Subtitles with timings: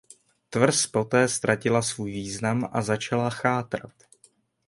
[0.49, 3.93] Tvrz poté ztratila svůj význam a začala chátrat.